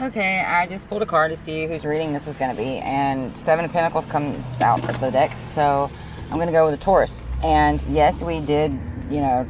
[0.00, 2.78] Okay, I just pulled a card to see whose reading this was going to be,
[2.78, 5.90] and Seven of Pentacles comes out of the deck, so
[6.30, 7.24] I'm going to go with a Taurus.
[7.42, 8.70] And yes, we did,
[9.10, 9.44] you know,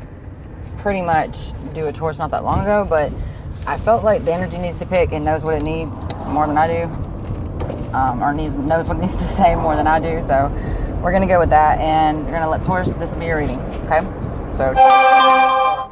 [0.79, 1.37] pretty much
[1.74, 3.12] do a Taurus not that long ago, but
[3.66, 6.56] I felt like the energy needs to pick and knows what it needs more than
[6.56, 6.85] I do,
[7.92, 10.22] um, or needs knows what it needs to say more than I do.
[10.22, 10.51] So
[11.03, 12.94] we're going to go with that, and you're going to let Taurus.
[12.94, 14.01] This will be your reading, okay?
[14.54, 14.72] So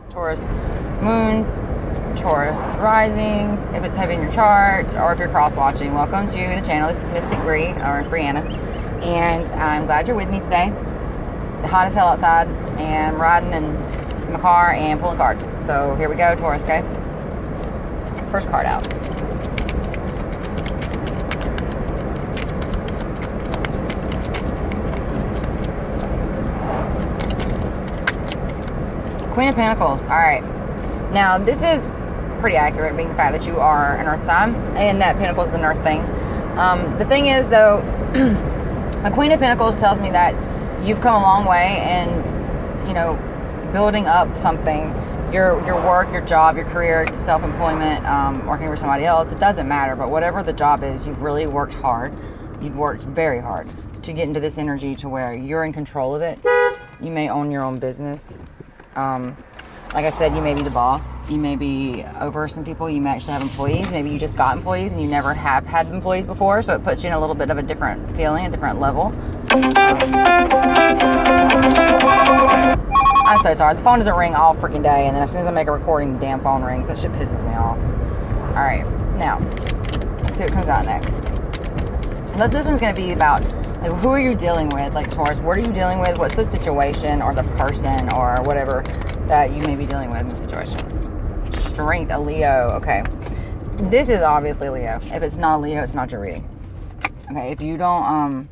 [0.08, 0.46] Taurus,
[1.02, 1.44] Moon,
[2.26, 6.32] Taurus rising, if it's heavy in your chart, or if you're cross watching, welcome to
[6.32, 6.92] the channel.
[6.92, 8.44] This is Mystic Bree, or Brianna,
[9.04, 10.72] and I'm glad you're with me today.
[11.60, 12.48] It's hot as hell outside,
[12.80, 15.44] and I'm riding in my car and pulling cards.
[15.66, 16.82] So here we go, Taurus, okay?
[18.32, 18.82] First card out.
[29.32, 30.00] Queen of Pentacles.
[30.00, 30.42] All right.
[31.12, 31.86] Now, this is
[32.40, 35.54] pretty accurate, being the fact that you are an Earth sign and that Pentacles is
[35.54, 36.00] an Earth thing.
[36.58, 37.78] Um, the thing is, though,
[39.04, 40.34] a Queen of Pentacles tells me that
[40.86, 43.18] you've come a long way and, you know,
[43.72, 44.94] building up something
[45.32, 49.40] your your work, your job, your career, self employment, um, working for somebody else, it
[49.40, 49.96] doesn't matter.
[49.96, 52.12] But whatever the job is, you've really worked hard.
[52.60, 53.68] You've worked very hard
[54.02, 56.38] to get into this energy to where you're in control of it.
[57.00, 58.38] You may own your own business.
[58.94, 59.36] Um,
[59.96, 61.16] like I said, you may be the boss.
[61.30, 62.90] You may be over some people.
[62.90, 63.90] You may actually have employees.
[63.90, 66.62] Maybe you just got employees and you never have had employees before.
[66.62, 69.14] So it puts you in a little bit of a different feeling, a different level.
[69.50, 69.74] I'm
[73.42, 73.74] so sorry.
[73.74, 75.06] The phone doesn't ring all freaking day.
[75.06, 76.86] And then as soon as I make a recording, the damn phone rings.
[76.88, 77.78] That shit pisses me off.
[78.48, 78.84] All right.
[79.16, 79.38] Now,
[80.24, 81.22] let's see what comes out next.
[82.52, 83.42] This one's going to be about
[83.80, 84.92] like, who are you dealing with?
[84.92, 86.18] Like Taurus, what are you dealing with?
[86.18, 88.84] What's the situation or the person or whatever
[89.28, 90.80] that you may be dealing with in the situation?
[91.52, 92.70] Strength, a Leo.
[92.74, 93.04] Okay.
[93.90, 94.98] This is obviously Leo.
[95.02, 96.48] If it's not a Leo, it's not your reading.
[97.30, 97.50] Okay.
[97.52, 98.48] If you don't um,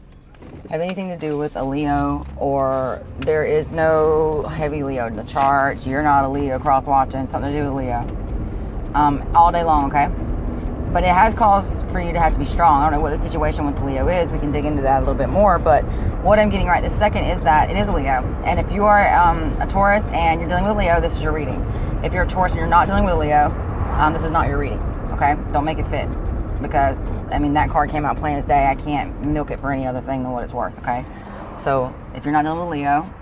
[0.68, 5.24] have anything to do with a Leo or there is no heavy Leo in the
[5.24, 8.00] chart, you're not a Leo cross watching, something to do with Leo.
[8.94, 10.08] Um, all day long, okay?
[10.94, 12.80] But it has caused for you to have to be strong.
[12.80, 14.30] I don't know what the situation with Leo is.
[14.30, 15.58] We can dig into that a little bit more.
[15.58, 15.82] But
[16.22, 18.22] what I'm getting right this second is that it is Leo.
[18.44, 21.32] And if you are um, a Taurus and you're dealing with Leo, this is your
[21.32, 21.60] reading.
[22.04, 23.50] If you're a Taurus and you're not dealing with Leo,
[23.98, 24.78] um, this is not your reading.
[25.10, 25.34] Okay?
[25.52, 26.08] Don't make it fit.
[26.62, 26.96] Because,
[27.32, 28.66] I mean, that card came out plain as day.
[28.66, 30.78] I can't milk it for any other thing than what it's worth.
[30.78, 31.04] Okay?
[31.58, 33.12] So if you're not dealing with Leo,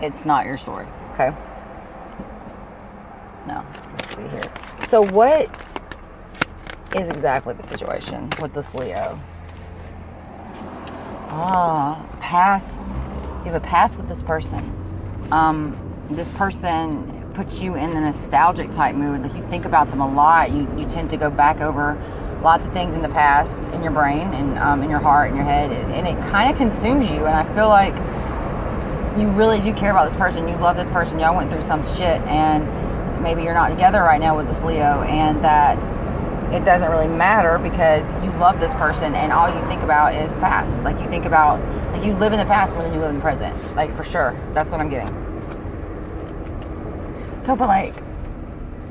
[0.00, 0.86] it's not your story.
[1.12, 1.30] Okay?
[3.46, 3.66] No.
[3.92, 4.52] Let's see here.
[4.88, 5.54] So what
[6.94, 9.18] is exactly the situation with this Leo.
[11.28, 12.82] Ah, past.
[13.44, 14.70] You have a past with this person.
[15.30, 15.76] Um,
[16.10, 19.22] this person puts you in the nostalgic type mood.
[19.22, 20.50] Like you think about them a lot.
[20.50, 21.98] You you tend to go back over
[22.42, 25.36] lots of things in the past in your brain and um, in your heart and
[25.36, 27.24] your head, and it kind of consumes you.
[27.24, 27.94] And I feel like
[29.18, 30.48] you really do care about this person.
[30.48, 31.18] You love this person.
[31.18, 35.02] Y'all went through some shit, and maybe you're not together right now with this Leo,
[35.02, 35.78] and that
[36.52, 40.30] it doesn't really matter because you love this person and all you think about is
[40.30, 40.82] the past.
[40.82, 41.60] Like you think about,
[41.92, 43.56] like you live in the past more than you live in the present.
[43.74, 44.36] Like for sure.
[44.52, 45.08] That's what I'm getting.
[47.38, 47.94] So, but like,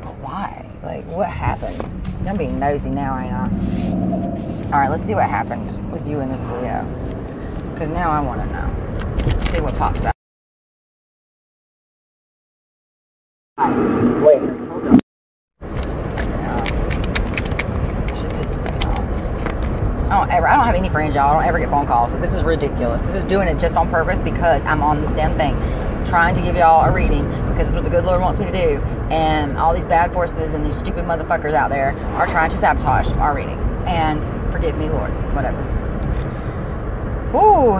[0.01, 0.65] but why?
[0.83, 1.79] Like, what happened?
[2.27, 3.45] I'm being nosy now, ain't I?
[4.73, 6.83] All right, let's see what happened with you and this Leo.
[7.73, 8.67] Because now I want to know.
[9.53, 10.15] see what pops out.
[14.23, 14.41] Wait.
[20.09, 20.47] I ever.
[20.47, 21.29] I don't have any friends, y'all.
[21.29, 22.11] I don't ever get phone calls.
[22.11, 23.03] So this is ridiculous.
[23.03, 25.55] This is doing it just on purpose because I'm on this damn thing,
[26.05, 28.51] trying to give y'all a reading because it's what the good Lord wants me to
[28.51, 28.81] do.
[29.11, 33.11] And all these bad forces and these stupid motherfuckers out there are trying to sabotage
[33.13, 33.59] our reading.
[33.85, 35.11] And forgive me, Lord.
[35.35, 35.59] Whatever.
[37.35, 37.79] Ooh.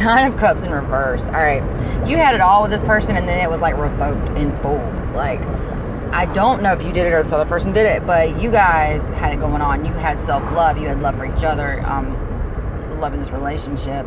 [0.00, 1.26] Nine of Cups in reverse.
[1.26, 1.62] All right.
[2.08, 4.82] You had it all with this person, and then it was like revoked in full.
[5.14, 5.40] Like
[6.12, 8.50] I don't know if you did it or this other person did it, but you
[8.50, 9.86] guys had it going on.
[9.86, 10.76] You had self love.
[10.76, 11.80] You had love for each other.
[11.86, 14.06] Um, love in this relationship.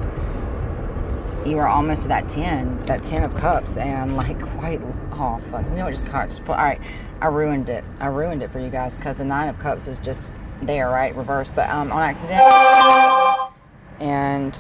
[1.47, 4.81] You were almost to that ten, that ten of cups, and like quite.
[5.13, 5.65] Oh fuck!
[5.65, 5.93] You know what?
[5.95, 6.29] Just caught.
[6.47, 6.79] All right,
[7.21, 7.83] I ruined it.
[7.99, 11.15] I ruined it for you guys because the nine of cups is just there, right,
[11.15, 12.39] reverse, but um, on accident,
[13.99, 14.57] and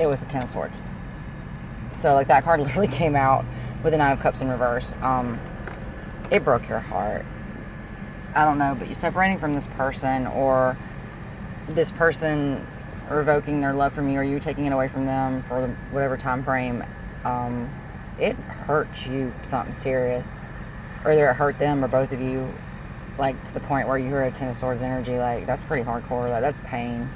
[0.00, 0.80] it was the ten of swords.
[1.94, 3.44] So like that card literally came out
[3.84, 4.92] with the nine of cups in reverse.
[5.02, 5.38] Um,
[6.30, 7.24] it broke your heart.
[8.34, 10.76] I don't know, but you separating from this person or
[11.68, 12.66] this person
[13.08, 16.42] revoking their love from you or you taking it away from them for whatever time
[16.42, 16.84] frame,
[17.24, 17.72] um,
[18.18, 20.26] it hurts you something serious.
[21.04, 22.52] Or either it hurt them or both of you
[23.18, 26.28] like to the point where you're a Ten of Swords energy, like that's pretty hardcore.
[26.28, 27.08] Like that's pain.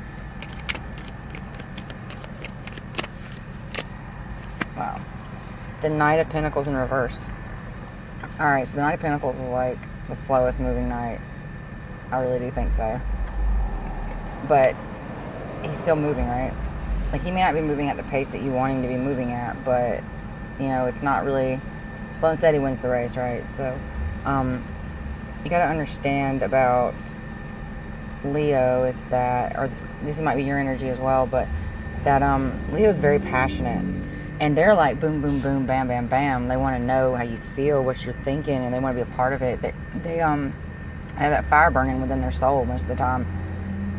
[4.77, 5.01] Wow.
[5.81, 7.29] The Knight of Pentacles in reverse.
[8.41, 11.21] All right, so the Knight of Pentacles is like the slowest moving knight.
[12.13, 13.01] I really do think so.
[14.47, 14.77] But
[15.65, 16.55] he's still moving, right?
[17.11, 18.97] Like he may not be moving at the pace that you want him to be
[18.97, 20.05] moving at, but
[20.61, 21.61] you know, it's not really
[22.15, 23.53] slow and steady wins the race, right?
[23.53, 23.77] So,
[24.25, 24.65] um,
[25.43, 26.95] you got to understand about
[28.23, 31.49] Leo is that, or this, this might be your energy as well, but
[32.05, 33.85] that um, Leo is very passionate,
[34.41, 36.49] and they're like boom, boom, boom, bam, bam, bam.
[36.49, 39.11] They want to know how you feel, what you're thinking, and they want to be
[39.11, 39.61] a part of it.
[39.61, 40.53] They, they um
[41.17, 43.27] have that fire burning within their soul most of the time.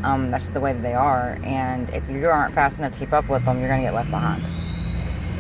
[0.04, 3.00] Um, that's just the way that they are, and if you aren't fast enough to
[3.00, 4.42] keep up with them, you're gonna get left behind.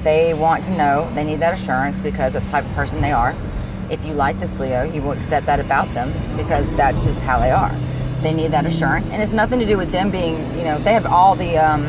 [0.03, 3.13] They want to know, they need that assurance because that's the type of person they
[3.13, 3.33] are.
[3.89, 7.39] If you like this Leo, you will accept that about them because that's just how
[7.39, 7.73] they are.
[8.21, 10.91] They need that assurance, and it's nothing to do with them being, you know, they
[10.91, 11.85] have all the um,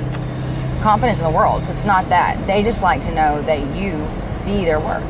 [0.81, 1.62] confidence in the world.
[1.69, 2.47] It's not that.
[2.47, 5.05] They just like to know that you see their worth.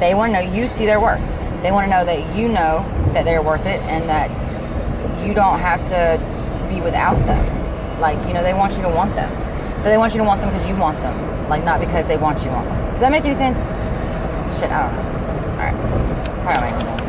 [0.00, 1.20] They want to know you see their worth.
[1.62, 4.30] They want to know that you know that they're worth it and that
[5.26, 6.18] you don't have to
[6.72, 8.00] be without them.
[8.00, 9.30] Like, you know, they want you to want them.
[9.82, 11.48] But they want you to want them because you want them.
[11.48, 12.90] Like, not because they want you want them.
[12.92, 13.58] Does that make any sense?
[14.58, 15.10] Shit, I don't know.
[15.58, 15.76] Alright.
[16.42, 16.99] Probably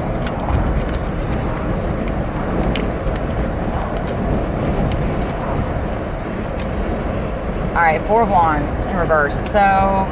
[7.81, 8.01] sense.
[8.01, 9.36] Alright, Four of Wands in reverse.
[9.51, 10.07] So,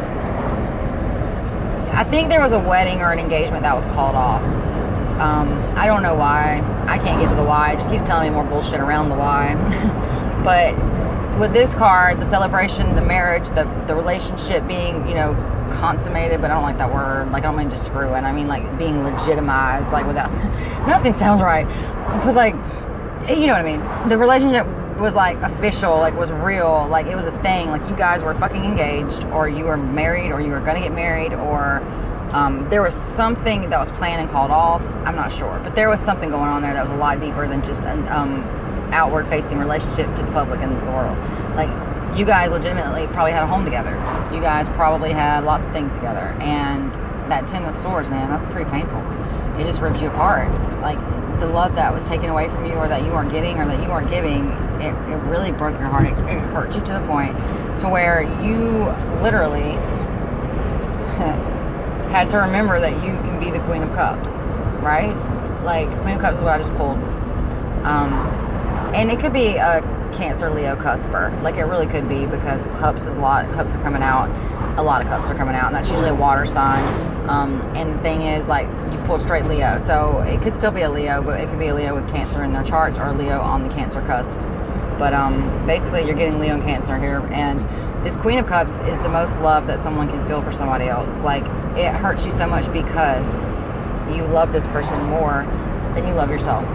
[1.93, 4.43] I think there was a wedding or an engagement that was called off.
[5.19, 6.61] Um, I don't know why.
[6.87, 7.75] I can't get to the why.
[7.75, 9.55] Just keep telling me more bullshit around the why.
[10.45, 10.73] but
[11.39, 15.33] with this card, the celebration, the marriage, the the relationship being, you know,
[15.73, 17.31] consummated, but I don't like that word.
[17.31, 18.23] Like I don't mean just screwing.
[18.23, 20.31] I mean like being legitimized, like without
[20.87, 21.67] nothing sounds right.
[22.23, 22.55] But like
[23.27, 24.09] you know what I mean.
[24.09, 24.65] The relationship
[24.99, 27.69] was like official, like was real, like it was a thing.
[27.69, 30.93] Like you guys were fucking engaged, or you were married, or you were gonna get
[30.93, 31.81] married, or
[32.31, 34.83] um, there was something that was planned and called off.
[35.05, 37.47] I'm not sure, but there was something going on there that was a lot deeper
[37.47, 38.43] than just an um,
[38.91, 41.17] outward facing relationship to the public and the world.
[41.55, 41.69] Like
[42.17, 43.91] you guys legitimately probably had a home together.
[44.33, 46.91] You guys probably had lots of things together, and
[47.31, 48.99] that ten of swords, man, that's pretty painful.
[49.59, 50.51] It just rips you apart.
[50.81, 50.99] Like
[51.39, 53.81] the love that was taken away from you, or that you weren't getting, or that
[53.81, 54.49] you weren't giving,
[54.81, 56.07] it, it really broke your heart.
[56.07, 57.35] It, it hurt you to the point
[57.79, 58.85] to where you
[59.21, 59.73] literally
[62.09, 64.29] had to remember that you can be the Queen of Cups,
[64.81, 65.15] right?
[65.63, 66.97] Like Queen of Cups is what I just pulled.
[67.85, 68.13] Um,
[68.93, 69.81] and it could be a
[70.13, 71.37] Cancer Leo cusper.
[71.43, 73.49] Like it really could be because cups is a lot.
[73.51, 74.29] Cups are coming out.
[74.77, 76.83] A lot of cups are coming out, and that's usually a water sign.
[77.29, 80.81] Um, and the thing is, like you pulled straight Leo, so it could still be
[80.81, 83.13] a Leo, but it could be a Leo with Cancer in their charts or a
[83.13, 84.37] Leo on the Cancer cusp.
[84.99, 87.59] But um, basically, you're getting Leo and Cancer here, and
[88.05, 91.21] this Queen of Cups is the most love that someone can feel for somebody else.
[91.21, 91.43] Like
[91.77, 93.33] it hurts you so much because
[94.15, 95.43] you love this person more
[95.95, 96.65] than you love yourself,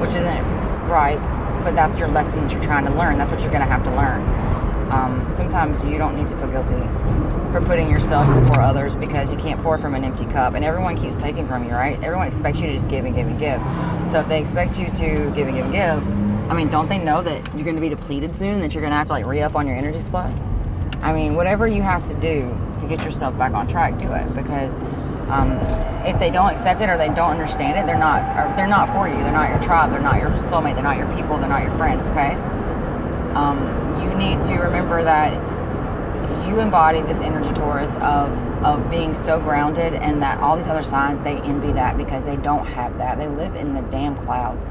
[0.00, 0.44] which isn't
[0.88, 1.22] right
[1.68, 3.18] but that's your lesson that you're trying to learn.
[3.18, 4.22] That's what you're going to have to learn.
[4.90, 6.80] Um, sometimes you don't need to feel guilty
[7.52, 10.96] for putting yourself before others because you can't pour from an empty cup, and everyone
[10.96, 12.02] keeps taking from you, right?
[12.02, 13.60] Everyone expects you to just give and give and give.
[14.10, 16.17] So if they expect you to give and give and give,
[16.48, 18.60] I mean, don't they know that you're going to be depleted soon?
[18.60, 20.34] That you're going to have to like re up on your energy supply?
[21.02, 24.34] I mean, whatever you have to do to get yourself back on track, do it
[24.34, 24.80] because
[25.30, 25.52] um,
[26.06, 29.08] if they don't accept it or they don't understand it, they're not they're not for
[29.08, 29.14] you.
[29.14, 29.90] They're not your tribe.
[29.90, 30.74] They're not your soulmate.
[30.74, 31.38] They're not your people.
[31.38, 32.04] They're not your friends.
[32.06, 32.32] Okay.
[33.34, 35.34] Um, you need to remember that
[36.48, 38.32] you embody this energy Taurus of
[38.64, 42.36] of being so grounded, and that all these other signs they envy that because they
[42.36, 43.18] don't have that.
[43.18, 44.66] They live in the damn clouds.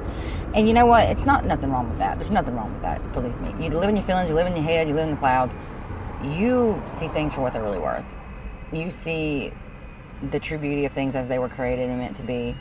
[0.53, 1.07] And you know what?
[1.09, 2.19] It's not nothing wrong with that.
[2.19, 3.13] There's nothing wrong with that.
[3.13, 3.49] Believe me.
[3.63, 4.29] You live in your feelings.
[4.29, 4.87] You live in your head.
[4.87, 5.53] You live in the clouds.
[6.23, 8.05] You see things for what they're really worth.
[8.71, 9.53] You see
[10.31, 12.55] the true beauty of things as they were created and meant to be.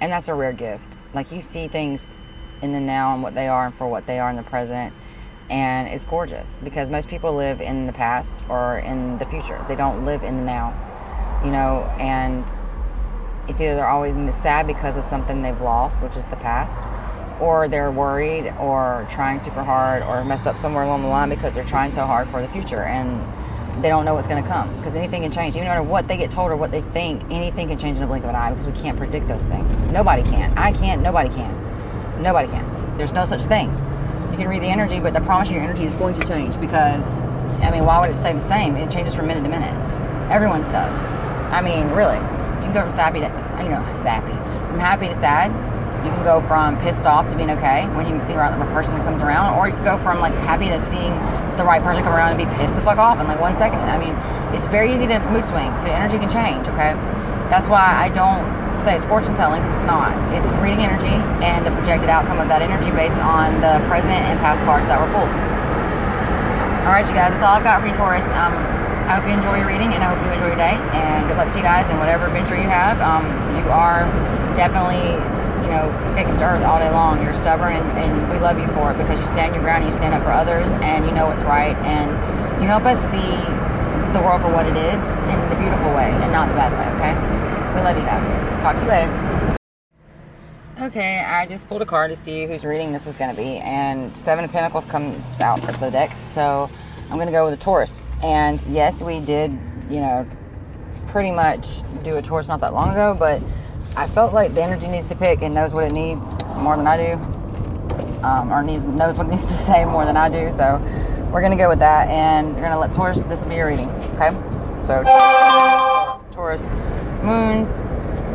[0.00, 0.84] And that's a rare gift.
[1.14, 2.12] Like you see things
[2.62, 4.94] in the now and what they are and for what they are in the present.
[5.48, 9.64] And it's gorgeous because most people live in the past or in the future.
[9.68, 10.74] They don't live in the now,
[11.44, 12.44] you know, and
[13.48, 16.82] it's either they're always sad because of something they've lost, which is the past,
[17.40, 21.54] or they're worried or trying super hard or mess up somewhere along the line because
[21.54, 22.82] they're trying so hard for the future.
[22.82, 23.20] And
[23.82, 25.54] they don't know what's going to come because anything can change.
[25.54, 28.02] Even no matter what they get told or what they think, anything can change in
[28.02, 29.78] a blink of an eye because we can't predict those things.
[29.92, 30.56] Nobody can.
[30.56, 31.02] I can't.
[31.02, 32.22] Nobody can.
[32.22, 32.96] Nobody can.
[32.96, 33.68] There's no such thing.
[34.30, 36.58] You can read the energy, but I promise you, your energy is going to change
[36.58, 37.06] because,
[37.62, 38.76] I mean, why would it stay the same?
[38.76, 39.74] It changes from minute to minute.
[40.30, 40.98] Everyone's does.
[41.52, 42.16] I mean, really.
[42.16, 43.26] You can go from sappy to,
[43.62, 44.32] you know, sappy.
[44.70, 45.52] From happy to sad
[46.04, 48.96] You can go from pissed off to being okay when you see around a person
[48.96, 51.12] that comes around, or you can go from like happy to seeing
[51.56, 53.80] the right person come around and be pissed the fuck off in like one second.
[53.80, 54.14] I mean,
[54.54, 56.68] it's very easy to mood swing, so energy can change.
[56.68, 56.94] Okay,
[57.48, 58.44] that's why I don't
[58.84, 60.14] say it's fortune telling because it's not.
[60.36, 64.38] It's reading energy and the projected outcome of that energy based on the present and
[64.38, 65.32] past cards that were pulled.
[66.86, 68.22] All right, you guys, that's all I've got for you, Taurus.
[68.38, 68.54] Um,
[69.10, 70.78] I hope you enjoy your reading and I hope you enjoy your day.
[70.94, 73.02] And good luck to you guys in whatever adventure you have.
[73.02, 73.26] Um,
[73.58, 74.06] you are
[74.54, 75.18] definitely,
[75.62, 77.22] you know, fixed earth all day long.
[77.22, 79.92] You're stubborn and, and we love you for it because you stand your ground and
[79.92, 81.76] you stand up for others and you know what's right.
[81.84, 82.10] And
[82.60, 83.30] you help us see
[84.12, 86.88] the world for what it is in the beautiful way and not the bad way,
[86.96, 87.12] okay?
[87.76, 88.28] We love you guys.
[88.62, 89.56] Talk to you later.
[90.78, 93.56] Okay, I just pulled a card to see whose reading this was going to be,
[93.58, 96.70] and Seven of Pentacles comes out of the deck, so
[97.10, 98.02] I'm going to go with a Taurus.
[98.22, 99.52] And yes, we did,
[99.88, 100.28] you know,
[101.06, 103.42] pretty much do a Taurus not that long ago, but
[103.98, 106.86] I felt like the energy needs to pick and knows what it needs more than
[106.86, 107.12] I do,
[108.22, 110.50] um, or needs knows what it needs to say more than I do.
[110.50, 110.76] So
[111.32, 113.24] we're to go with that, and you're to let Taurus.
[113.24, 114.32] This will be your reading, okay?
[114.82, 115.02] So
[116.30, 116.66] Taurus,
[117.22, 117.66] Moon,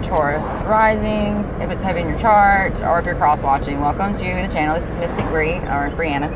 [0.02, 4.20] Taurus rising, if it's heavy in your chart, or if you're cross watching, welcome to
[4.20, 4.80] the channel.
[4.80, 6.32] This is Mystic Brie, or Brianna,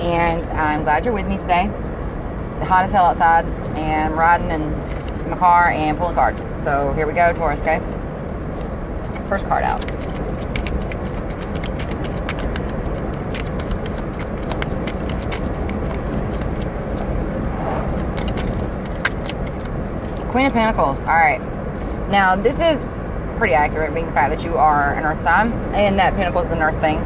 [0.00, 1.66] and I'm glad you're with me today.
[1.66, 3.44] It's hot as hell outside,
[3.76, 4.70] and I'm riding in
[5.28, 6.42] my car and pulling cards.
[6.64, 7.82] So here we go, Taurus, okay?
[9.32, 9.80] First card out.
[20.28, 20.98] Queen of Pentacles.
[20.98, 21.40] All right.
[22.10, 22.84] Now, this is
[23.38, 26.52] pretty accurate, being the fact that you are an Earth sign and that Pentacles is
[26.52, 26.98] an Earth thing.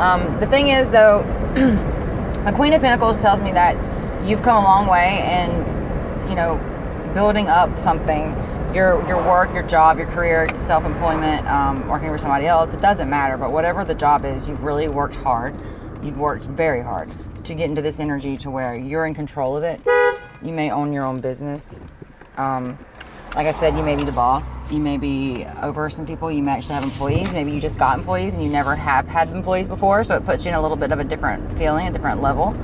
[0.00, 1.20] Um, the thing is, though,
[2.46, 3.76] a Queen of Pentacles tells me that
[4.26, 6.56] you've come a long way and, you know,
[7.12, 8.34] building up something,
[8.76, 13.08] your your work, your job, your career, self-employment, um, working for somebody else, it doesn't
[13.08, 13.38] matter.
[13.38, 15.54] But whatever the job is, you've really worked hard.
[16.02, 17.10] You've worked very hard
[17.44, 19.80] to get into this energy to where you're in control of it.
[20.42, 21.80] You may own your own business.
[22.36, 22.78] Um,
[23.34, 24.46] like I said, you may be the boss.
[24.70, 26.30] You may be over some people.
[26.30, 27.32] You may actually have employees.
[27.32, 30.04] Maybe you just got employees and you never have had employees before.
[30.04, 32.54] So it puts you in a little bit of a different feeling, a different level.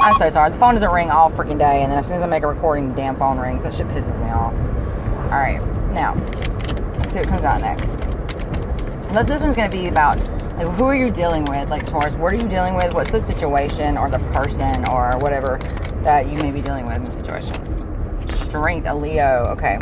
[0.00, 0.50] I'm so sorry.
[0.50, 1.82] The phone doesn't ring all freaking day.
[1.82, 3.62] And then as soon as I make a recording, the damn phone rings.
[3.62, 4.54] That shit pisses me off.
[5.24, 5.60] All right.
[5.92, 6.14] Now,
[6.96, 8.00] let's see what comes out next.
[9.10, 10.18] Unless This one's to be about
[10.60, 13.20] like who are you dealing with like taurus what are you dealing with what's the
[13.20, 15.58] situation or the person or whatever
[16.02, 17.56] that you may be dealing with in the situation
[18.28, 19.78] strength a leo okay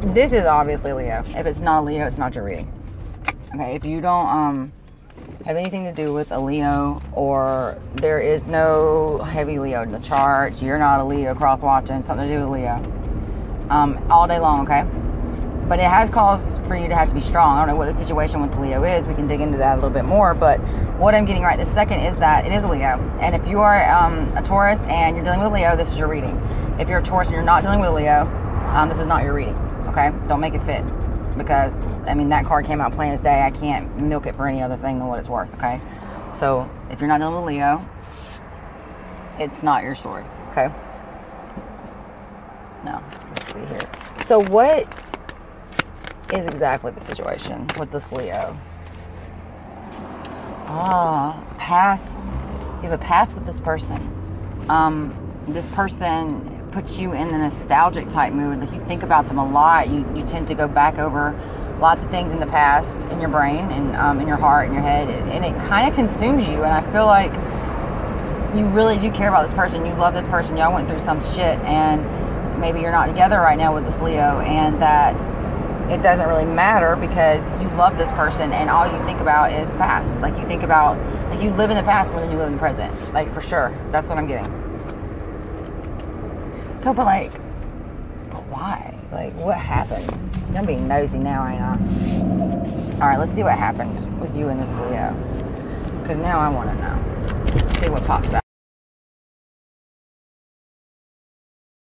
[0.00, 2.72] this is obviously leo if it's not a leo it's not your reading
[3.54, 4.72] okay if you don't um
[5.48, 9.98] have anything to do with a leo or there is no heavy leo in the
[10.00, 12.74] chart you're not a leo cross watching something to do with leo
[13.70, 14.86] um all day long okay
[15.66, 17.58] but it has caused for you to have to be strong.
[17.58, 19.06] I don't know what the situation with the Leo is.
[19.06, 20.32] We can dig into that a little bit more.
[20.32, 20.56] But
[20.96, 22.98] what I'm getting right this second is that it is a Leo.
[23.20, 26.08] And if you are um, a Taurus and you're dealing with Leo, this is your
[26.08, 26.38] reading.
[26.80, 28.24] If you're a Taurus and you're not dealing with Leo,
[28.72, 29.56] um, this is not your reading.
[29.88, 30.10] Okay?
[30.26, 30.82] Don't make it fit.
[31.38, 31.72] Because,
[32.06, 33.42] I mean, that card came out plain as day.
[33.42, 35.52] I can't milk it for any other thing than what it's worth.
[35.54, 35.80] Okay?
[36.34, 37.88] So if you're not dealing with Leo,
[39.38, 40.24] it's not your story.
[40.50, 40.68] Okay?
[42.84, 43.90] Now, let's see here.
[44.26, 44.86] So what
[46.32, 48.58] is exactly the situation with this Leo.
[50.66, 52.20] Ah, past.
[52.82, 54.14] You have a past with this person.
[54.68, 55.14] Um,
[55.48, 58.60] this person puts you in the nostalgic type mood.
[58.60, 59.88] Like you think about them a lot.
[59.88, 61.36] You, you tend to go back over
[61.80, 64.74] lots of things in the past in your brain and um, in your heart and
[64.74, 65.10] your head.
[65.10, 66.62] And it kind of consumes you.
[66.62, 67.32] And I feel like
[68.56, 69.84] you really do care about this person.
[69.84, 70.56] You love this person.
[70.56, 71.58] Y'all went through some shit.
[71.66, 74.38] And maybe you're not together right now with this Leo.
[74.38, 75.16] And that
[75.90, 79.68] it doesn't really matter because you love this person and all you think about is
[79.68, 80.20] the past.
[80.20, 80.96] Like you think about
[81.28, 82.94] like you live in the past more than you live in the present.
[83.12, 83.76] Like for sure.
[83.90, 84.67] That's what I'm getting.
[86.78, 87.32] So but like
[88.30, 88.94] but why?
[89.10, 90.08] Like what happened?
[90.56, 91.74] I'm being nosy now, ain't I?
[93.02, 95.12] Alright, let's see what happened with you and this Leo.
[96.00, 96.96] Because now I wanna know.
[97.52, 98.42] Let's see what pops up.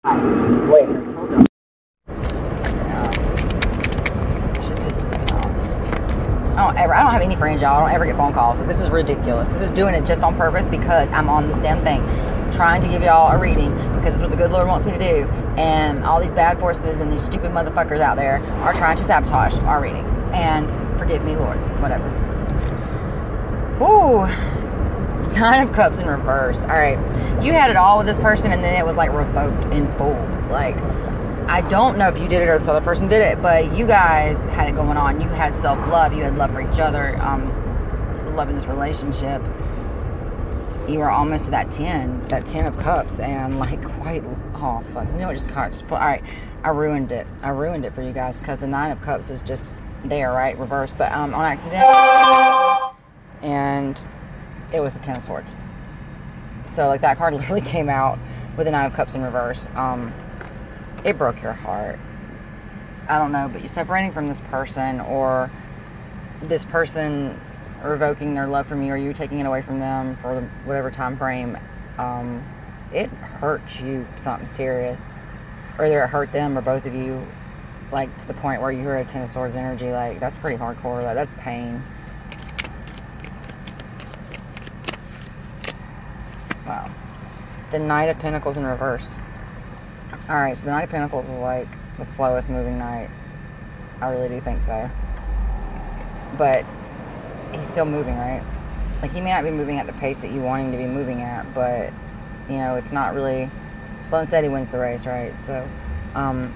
[0.04, 1.46] Wait, hold on.
[6.56, 6.94] I don't ever.
[6.94, 7.76] I don't have any friends, y'all.
[7.76, 8.58] I don't ever get phone calls.
[8.58, 9.50] So this is ridiculous.
[9.50, 12.00] This is doing it just on purpose because I'm on this damn thing,
[12.50, 13.76] trying to give y'all a reading
[14.06, 15.28] because it's what the good Lord wants me to do.
[15.56, 19.58] And all these bad forces and these stupid motherfuckers out there are trying to sabotage
[19.64, 20.04] our reading.
[20.32, 21.58] And forgive me, Lord.
[21.82, 22.06] Whatever.
[23.82, 24.26] Ooh,
[25.34, 26.62] nine of cups in reverse.
[26.62, 26.96] All right,
[27.42, 30.14] you had it all with this person, and then it was like revoked in full.
[30.50, 30.76] Like
[31.48, 33.86] I don't know if you did it or this other person did it, but you
[33.86, 35.20] guys had it going on.
[35.20, 36.12] You had self love.
[36.12, 37.20] You had love for each other.
[37.20, 37.44] Um,
[38.36, 39.42] love in this relationship.
[40.88, 44.22] You were almost to that ten, that ten of cups, and like quite.
[44.54, 45.06] Oh fuck!
[45.08, 45.72] You know what just caught?
[45.90, 46.22] All right,
[46.62, 47.26] I ruined it.
[47.42, 50.56] I ruined it for you guys because the nine of cups is just there, right,
[50.56, 51.84] reverse, but um, on accident,
[53.42, 54.00] and
[54.72, 55.56] it was the ten of swords.
[56.68, 58.18] So like that card literally came out
[58.56, 59.66] with the nine of cups in reverse.
[59.74, 60.12] Um,
[61.04, 61.98] it broke your heart.
[63.08, 65.50] I don't know, but you're separating from this person or
[66.42, 67.40] this person
[67.83, 71.16] revoking their love from you or you taking it away from them for whatever time
[71.16, 71.59] frame,
[71.99, 72.45] um,
[72.92, 75.00] it hurts you something serious.
[75.78, 77.26] Or either it hurt them or both of you,
[77.92, 79.90] like to the point where you're a Ten of Swords energy.
[79.90, 81.02] Like, that's pretty hardcore.
[81.02, 81.83] Like, that's pain.
[86.66, 86.90] Wow.
[87.71, 89.18] The Knight of Pentacles in reverse.
[90.28, 91.68] Alright, so the Knight of Pentacles is like
[91.99, 93.11] the slowest moving knight.
[94.00, 94.90] I really do think so.
[96.37, 96.64] But
[97.54, 98.42] he's still moving, right?
[99.02, 100.86] Like he may not be moving at the pace that you want him to be
[100.86, 101.92] moving at, but
[102.48, 103.50] you know, it's not really
[104.02, 105.42] slow and steady wins the race, right?
[105.42, 105.68] So,
[106.14, 106.54] um,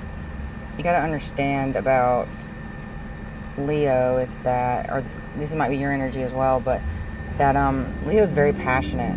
[0.76, 2.28] you got to understand about
[3.58, 6.80] Leo is that, or this, this might be your energy as well, but
[7.36, 9.16] that um, Leo is very passionate,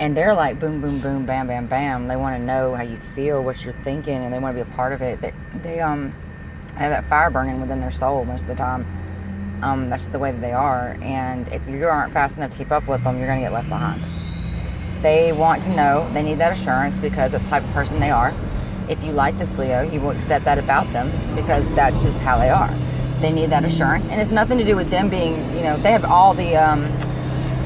[0.00, 2.08] and they're like boom, boom, boom, bam, bam, bam.
[2.08, 4.68] They want to know how you feel, what you're thinking, and they want to be
[4.70, 5.20] a part of it.
[5.20, 5.32] They,
[5.62, 6.14] they um
[6.76, 8.86] have that fire burning within their soul most of the time.
[9.62, 10.96] Um, that's just the way that they are.
[11.00, 13.52] And if you aren't fast enough to keep up with them, you're going to get
[13.52, 14.02] left behind.
[15.02, 18.10] They want to know, they need that assurance because that's the type of person they
[18.10, 18.34] are.
[18.88, 22.38] If you like this Leo, you will accept that about them because that's just how
[22.38, 22.72] they are.
[23.20, 24.08] They need that assurance.
[24.08, 26.86] And it's nothing to do with them being, you know, they have all the um,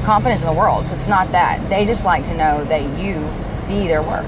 [0.03, 0.85] confidence in the world.
[0.87, 1.67] So it's not that.
[1.69, 4.25] They just like to know that you see their worth.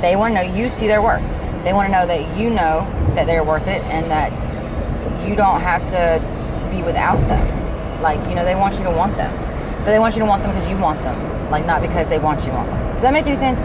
[0.00, 1.22] They want to know you see their worth.
[1.64, 4.32] They want to know that you know that they're worth it and that
[5.28, 6.39] you don't have to
[6.70, 8.02] be without them.
[8.02, 9.34] Like, you know, they want you to want them.
[9.84, 11.50] But they want you to want them because you want them.
[11.50, 12.92] Like, not because they want you want them.
[12.92, 13.60] Does that make any sense?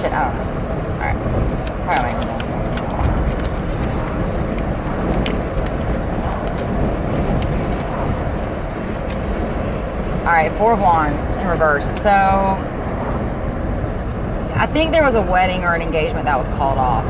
[0.00, 0.44] Shit, I don't know.
[0.94, 1.16] Alright.
[1.84, 2.50] Probably make any sense.
[10.20, 11.86] Alright, Four of Wands in reverse.
[12.02, 12.10] So,
[14.54, 17.06] I think there was a wedding or an engagement that was called off.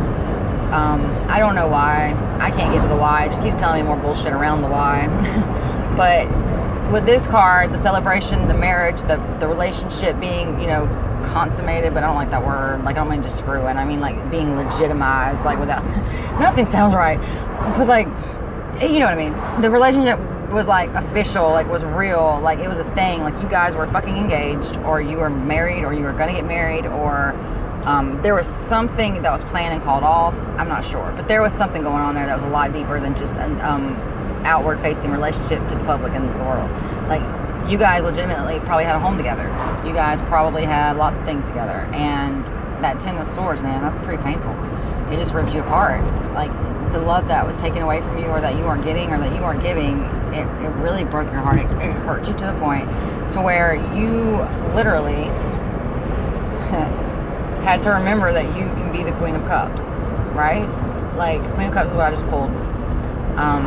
[0.73, 2.15] Um, I don't know why.
[2.41, 3.27] I can't get to the why.
[3.29, 5.09] Just keep telling me more bullshit around the why.
[5.97, 6.29] but
[6.93, 10.87] with this card, the celebration, the marriage, the the relationship being, you know,
[11.27, 12.85] consummated, but I don't like that word.
[12.85, 13.75] Like I don't mean just screw it.
[13.75, 15.85] I mean like being legitimized, like without
[16.41, 17.19] nothing sounds right.
[17.77, 18.07] But like
[18.83, 19.63] you know what I mean.
[19.63, 20.19] The relationship
[20.51, 23.23] was like official, like was real, like it was a thing.
[23.23, 26.47] Like you guys were fucking engaged, or you were married, or you were gonna get
[26.47, 27.35] married, or
[27.85, 30.35] um, there was something that was planned and called off.
[30.59, 33.01] I'm not sure, but there was something going on there that was a lot deeper
[33.01, 33.97] than just an um,
[34.45, 36.71] outward-facing relationship to the public and the world.
[37.09, 37.23] Like
[37.71, 39.45] you guys legitimately probably had a home together.
[39.87, 42.45] You guys probably had lots of things together, and
[42.83, 44.53] that ten of swords, man, that's pretty painful.
[45.13, 46.05] It just rips you apart.
[46.35, 46.53] Like
[46.93, 49.35] the love that was taken away from you, or that you weren't getting, or that
[49.35, 50.03] you weren't giving,
[50.35, 51.59] it, it really broke your heart.
[51.59, 52.89] It, it hurt you to the point
[53.33, 54.43] to where you
[54.75, 55.31] literally.
[57.63, 59.83] Had to remember that you can be the Queen of Cups,
[60.35, 60.69] right?
[61.17, 62.51] Like Queen of Cups is what I just pulled,
[63.39, 63.67] um,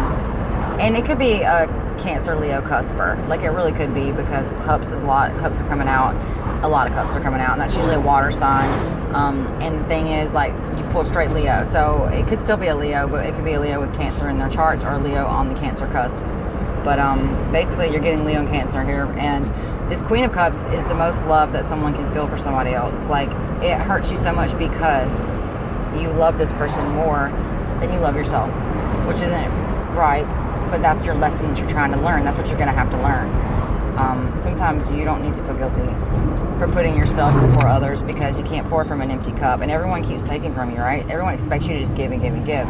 [0.79, 1.67] and it could be a
[1.99, 3.23] Cancer Leo cusper.
[3.27, 5.35] Like it really could be because cups is a lot.
[5.37, 6.15] Cups are coming out.
[6.63, 8.67] A lot of cups are coming out, and that's usually a water sign.
[9.13, 12.67] Um, and the thing is, like you pulled straight Leo, so it could still be
[12.67, 14.97] a Leo, but it could be a Leo with Cancer in their charts or a
[14.97, 16.23] Leo on the Cancer cusp.
[16.83, 19.43] But um, basically, you're getting Leo and Cancer here, and
[19.91, 23.07] this Queen of Cups is the most love that someone can feel for somebody else.
[23.07, 23.29] Like
[23.63, 25.19] it hurts you so much because
[26.01, 27.29] you love this person more
[27.79, 28.49] than you love yourself,
[29.07, 29.49] which isn't
[29.95, 30.27] right.
[30.71, 32.23] But that's your lesson that you're trying to learn.
[32.23, 33.29] That's what you're going to have to learn.
[33.97, 35.85] Um, sometimes you don't need to feel guilty
[36.57, 40.03] for putting yourself before others because you can't pour from an empty cup, and everyone
[40.03, 41.07] keeps taking from you, right?
[41.09, 42.67] Everyone expects you to just give and give and give.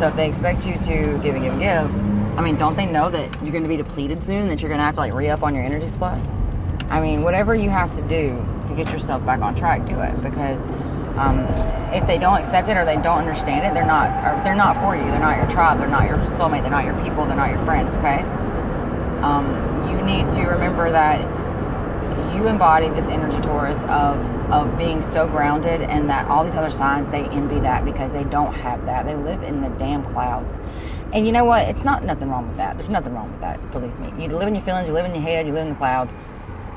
[0.00, 2.03] So if they expect you to give and give and give,
[2.36, 4.48] I mean, don't they know that you're going to be depleted soon?
[4.48, 6.20] That you're going to have to like re up on your energy supply?
[6.90, 10.22] I mean, whatever you have to do to get yourself back on track, do it
[10.22, 10.66] because
[11.16, 11.40] um,
[11.94, 14.96] if they don't accept it or they don't understand it, they're not they're not for
[14.96, 15.02] you.
[15.04, 15.78] They're not your tribe.
[15.78, 16.62] They're not your soulmate.
[16.62, 17.24] They're not your people.
[17.24, 17.92] They're not your friends.
[17.94, 18.22] Okay.
[19.22, 21.20] Um, you need to remember that
[22.34, 24.18] you embody this energy, Taurus, of
[24.50, 28.24] of being so grounded, and that all these other signs they envy that because they
[28.24, 29.06] don't have that.
[29.06, 30.52] They live in the damn clouds.
[31.14, 31.68] And you know what?
[31.68, 32.76] It's not nothing wrong with that.
[32.76, 33.70] There's nothing wrong with that.
[33.70, 34.12] Believe me.
[34.22, 34.88] You live in your feelings.
[34.88, 35.46] You live in your head.
[35.46, 36.12] You live in the clouds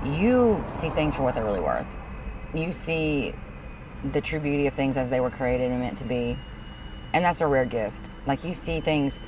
[0.05, 1.87] you see things for what they're really worth.
[2.53, 3.33] You see
[4.11, 6.37] the true beauty of things as they were created and meant to be.
[7.13, 7.97] and that's a rare gift.
[8.25, 9.23] Like you see things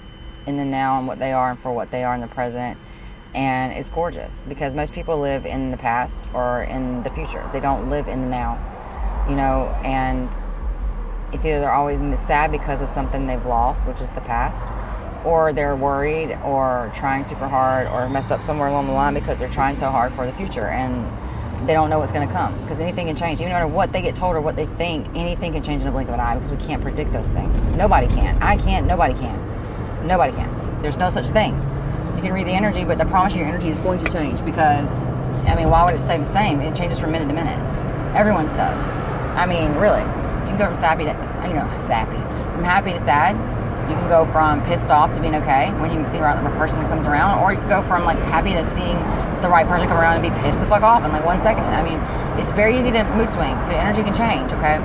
[0.45, 2.77] in the now and what they are and for what they are in the present,
[3.33, 7.43] and it's gorgeous because most people live in the past or in the future.
[7.53, 8.57] They don't live in the now,
[9.29, 10.29] you know, and
[11.33, 14.61] it's either they're always sad because of something they've lost, which is the past,
[15.25, 19.37] or they're worried or trying super hard or mess up somewhere along the line because
[19.37, 21.05] they're trying so hard for the future and
[21.67, 23.39] they don't know what's going to come because anything can change.
[23.39, 25.87] Even no matter what they get told or what they think, anything can change in
[25.87, 27.63] a blink of an eye because we can't predict those things.
[27.75, 28.41] Nobody can.
[28.41, 28.87] I can't.
[28.87, 30.07] Nobody can.
[30.07, 30.81] Nobody can.
[30.81, 31.53] There's no such thing.
[32.15, 34.43] You can read the energy, but I promise you, your energy is going to change
[34.45, 34.91] because,
[35.47, 36.61] I mean, why would it stay the same?
[36.61, 37.59] It changes from minute to minute.
[38.15, 38.81] Everyone's does.
[39.35, 40.01] I mean, really.
[40.01, 41.11] You can go from sappy to,
[41.47, 42.17] you know, sappy.
[42.55, 43.35] From happy to sad.
[43.89, 46.89] You can go from pissed off to being okay when you see a person that
[46.89, 48.95] comes around, or you can go from like happy to seeing
[49.41, 51.65] the right person come around and be pissed the fuck off in like one second.
[51.65, 51.97] I mean,
[52.39, 54.53] it's very easy to mood swing, so energy can change.
[54.53, 54.77] Okay,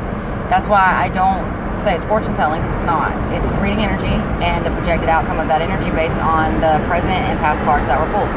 [0.48, 1.44] that's why I don't
[1.84, 3.12] say it's fortune telling because it's not.
[3.36, 7.36] It's reading energy and the projected outcome of that energy based on the present and
[7.44, 8.32] past cards that were pulled.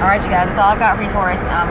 [0.00, 1.44] All right, you guys, that's all I've got for you, Taurus.
[1.52, 1.68] Um,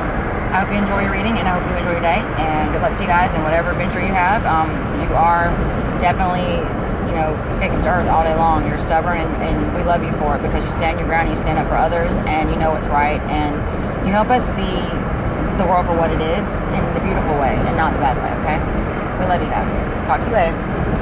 [0.54, 2.22] I hope you enjoy your reading and I hope you enjoy your day.
[2.38, 4.46] And good luck to you guys in whatever adventure you have.
[4.46, 4.70] Um,
[5.02, 5.50] you are
[5.98, 6.62] definitely
[7.10, 8.68] you know, fixed earth all day long.
[8.68, 11.36] You're stubborn and, and we love you for it because you stand your ground you
[11.36, 13.58] stand up for others and you know what's right and
[14.06, 14.78] you help us see
[15.58, 18.32] the world for what it is in the beautiful way and not the bad way,
[18.46, 18.58] okay?
[19.20, 19.74] We love you guys.
[20.08, 20.90] Talk to you later.